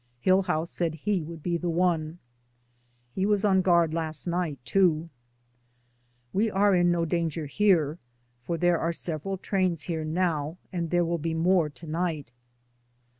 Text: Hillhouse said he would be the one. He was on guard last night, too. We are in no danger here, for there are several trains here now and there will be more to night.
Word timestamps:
Hillhouse 0.19 0.71
said 0.71 0.95
he 0.95 1.21
would 1.21 1.43
be 1.43 1.57
the 1.57 1.69
one. 1.69 2.17
He 3.13 3.23
was 3.27 3.45
on 3.45 3.61
guard 3.61 3.93
last 3.93 4.25
night, 4.25 4.57
too. 4.65 5.11
We 6.33 6.49
are 6.49 6.73
in 6.73 6.89
no 6.89 7.05
danger 7.05 7.45
here, 7.45 7.99
for 8.43 8.57
there 8.57 8.79
are 8.79 8.93
several 8.93 9.37
trains 9.37 9.83
here 9.83 10.03
now 10.03 10.57
and 10.73 10.89
there 10.89 11.05
will 11.05 11.19
be 11.19 11.35
more 11.35 11.69
to 11.69 11.85
night. 11.85 12.31